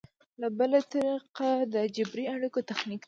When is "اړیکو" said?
2.35-2.59